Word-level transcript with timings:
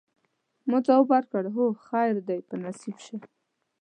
ما 0.69 0.77
ځواب 0.85 1.05
ورکړ: 1.11 1.43
هو، 1.55 1.65
خیر 1.85 2.13
دي 2.27 2.37
په 2.47 2.55
نصیب 2.63 2.97
شه. 3.05 3.17